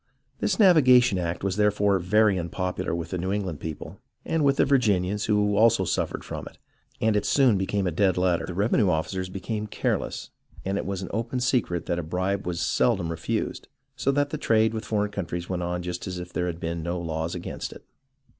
This 0.39 0.57
navigation 0.57 1.19
act 1.19 1.43
was 1.43 1.57
therefore 1.57 1.99
very 1.99 2.39
unpopular 2.39 2.95
with 2.95 3.11
the 3.11 3.19
New 3.19 3.31
England 3.31 3.59
people, 3.59 3.99
and 4.25 4.43
with 4.43 4.57
the 4.57 4.65
Virginians, 4.65 5.25
who 5.25 5.55
also 5.55 5.85
suffered 5.85 6.23
from 6.23 6.47
it, 6.47 6.57
and 6.99 7.15
it 7.15 7.23
soon 7.23 7.55
became 7.55 7.85
a 7.85 7.91
dead 7.91 8.17
letter. 8.17 8.47
The 8.47 8.55
revenue 8.55 8.89
officers 8.89 9.29
became 9.29 9.67
careless, 9.67 10.31
and 10.65 10.79
it 10.79 10.87
was 10.87 11.03
an 11.03 11.09
open 11.11 11.39
secret 11.39 11.85
that 11.85 11.99
a 11.99 12.03
bribe 12.03 12.47
was 12.47 12.61
seldom 12.61 13.09
refused, 13.11 13.67
so 13.95 14.11
that 14.13 14.31
the 14.31 14.39
trade 14.39 14.73
with 14.73 14.85
for 14.85 15.07
eign 15.07 15.11
countries 15.11 15.49
went 15.49 15.61
on 15.61 15.83
just 15.83 16.07
as 16.07 16.17
if 16.17 16.33
there 16.33 16.47
had 16.47 16.59
been 16.59 16.81
no 16.81 16.99
laws 16.99 17.35
against 17.35 17.71
it. 17.71 17.85